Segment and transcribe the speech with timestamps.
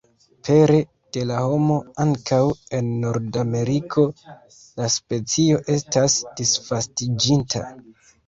[0.47, 0.77] Pere
[1.15, 2.39] de la homo, ankaŭ
[2.77, 7.63] en Nordameriko la specio estas disvastiĝinta.